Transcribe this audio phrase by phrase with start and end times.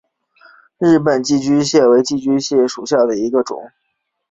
[0.79, 3.71] 日本寄居蟹为寄居蟹科寄居蟹属下的一个种。